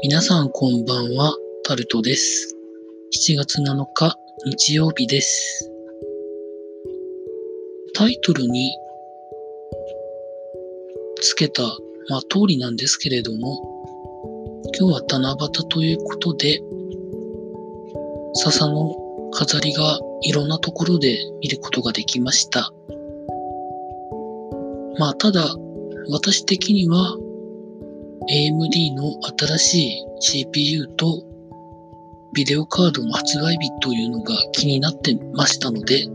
[0.00, 1.34] 皆さんこんばんは、
[1.64, 2.54] タルトです。
[3.28, 4.16] 7月7日、
[4.46, 5.72] 日曜日です。
[7.94, 8.70] タイトルに
[11.20, 11.62] つけた、
[12.08, 13.60] まあ通りなんですけれども、
[14.78, 16.60] 今日は七夕ということで、
[18.34, 18.94] 笹の
[19.32, 22.72] 飾りがいろんなところで見ることができました。
[24.96, 25.56] まあただ、
[26.08, 27.16] 私的には
[28.26, 31.22] AMD の新しい CPU と
[32.34, 36.06] ビデオカードの発売日というのが気になってましたので、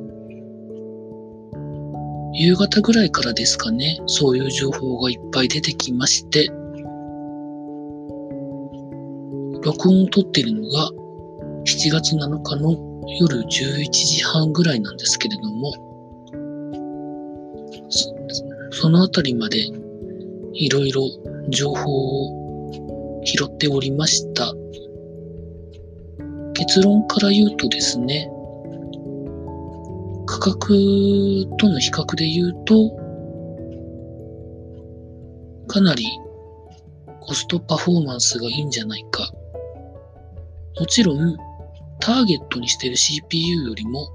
[2.36, 6.48] 夕方ぐらいからですかね、そういう情報がいっぱい出てきまして、
[9.64, 10.90] 録音を撮っているのが
[11.66, 12.76] 7月7日の
[13.20, 15.72] 夜11時半ぐらいなんですけれども、
[17.90, 18.14] そ
[18.72, 19.60] そのあたりまで
[20.54, 21.04] いろいろ
[21.50, 24.54] 情報を拾っておりました。
[26.54, 28.30] 結論から言うとですね、
[30.26, 30.68] 価格
[31.58, 32.92] との比較で言うと、
[35.68, 36.06] かなり
[37.22, 39.32] コストパフォーマンスがいいんじゃないか。
[40.80, 41.38] もちろん、
[42.00, 44.10] ターゲットにしている CPU よりも、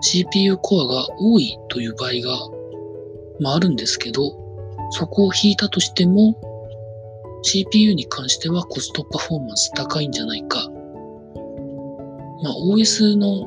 [0.00, 2.38] CPU コアが多いという場合が、
[3.40, 4.47] まああるんですけど、
[4.90, 6.34] そこを引いたとしても、
[7.42, 10.68] CPU に関してはコストパフォーマンス高いんじゃないか。
[12.42, 13.46] まあ OS の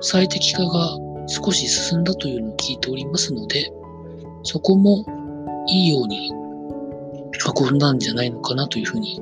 [0.00, 3.72] 最適化が少し進んだというのを聞いておりますので、
[4.42, 5.04] そこも
[5.68, 6.32] いいように
[7.58, 9.20] 運んだんじゃないのかなというふうに、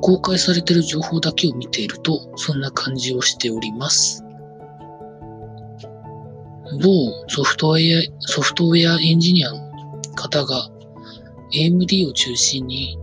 [0.00, 4.24] 公開されている情報だけを見ていると、そんな感じをしております。
[6.78, 9.58] 某ソフトウェア、ソフトウェアエンジニアの
[10.14, 10.68] 方が
[11.52, 12.96] AMD を中心に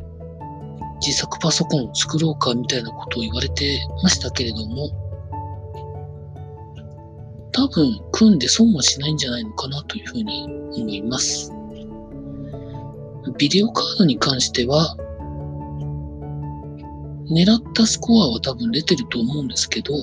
[1.01, 4.89] 自作パソコンを作ろうかみたいなことを言われてましたけれども、
[7.51, 11.51] 多分組んで損はしないんじゃないのかなというふうに思います。
[13.37, 14.95] ビデオカードに関しては、
[17.29, 19.93] 狙ったスコアは多分出てると思うんですけど、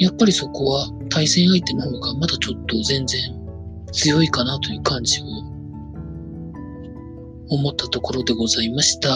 [0.00, 3.20] やっぱりそこは対戦相手の方がまだちょっと全然
[3.92, 5.24] 強いかなという感じを
[7.50, 9.10] 思ったところでございました。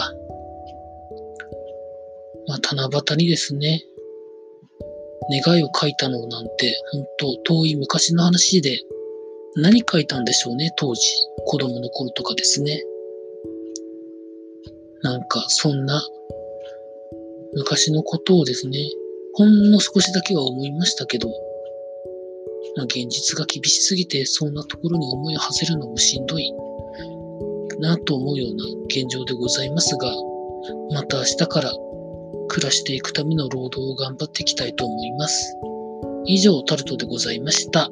[2.47, 3.83] まあ、七夕にですね、
[5.31, 8.79] 願いを書いたのなんて、本当遠い昔の話で、
[9.55, 11.01] 何書いたんでしょうね、当時。
[11.47, 12.83] 子供の頃とかですね。
[15.01, 16.03] なんか、そんな、
[17.55, 18.79] 昔のことをですね、
[19.37, 21.29] ほんの少しだけは思いましたけど、
[22.77, 26.53] まあ、現実が厳しすぎて、そんなところに思いを馳せるのもしんどい
[27.79, 30.11] なと思うような現状でございますが、
[30.93, 31.71] また明日から
[32.47, 35.57] 暮らしていくための労働を頑張っていきたいと思います。
[36.25, 37.89] 以上、タルトでございました。